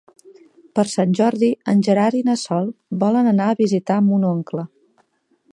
Per 0.79 0.85
Sant 0.93 1.13
Jordi 1.19 1.49
en 1.75 1.83
Gerard 1.89 2.19
i 2.21 2.25
na 2.31 2.37
Sol 2.45 2.73
volen 3.07 3.33
anar 3.35 3.51
a 3.53 3.61
visitar 3.63 4.03
mon 4.11 4.29
oncle. 4.35 4.69